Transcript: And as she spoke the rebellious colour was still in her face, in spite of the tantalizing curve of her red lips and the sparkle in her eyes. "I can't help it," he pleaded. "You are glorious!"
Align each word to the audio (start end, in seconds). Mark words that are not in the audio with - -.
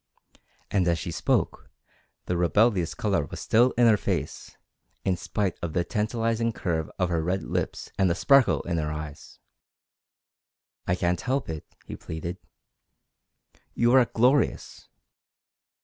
And 0.71 0.87
as 0.87 0.97
she 0.97 1.11
spoke 1.11 1.69
the 2.25 2.35
rebellious 2.35 2.95
colour 2.95 3.27
was 3.27 3.39
still 3.39 3.69
in 3.77 3.85
her 3.85 3.97
face, 3.97 4.57
in 5.05 5.15
spite 5.15 5.59
of 5.61 5.73
the 5.73 5.83
tantalizing 5.83 6.53
curve 6.53 6.89
of 6.97 7.09
her 7.09 7.21
red 7.21 7.43
lips 7.43 7.91
and 7.99 8.09
the 8.09 8.15
sparkle 8.15 8.61
in 8.63 8.77
her 8.79 8.91
eyes. 8.91 9.37
"I 10.87 10.95
can't 10.95 11.21
help 11.21 11.49
it," 11.49 11.65
he 11.85 11.95
pleaded. 11.95 12.39
"You 13.75 13.93
are 13.93 14.03
glorious!" 14.05 14.87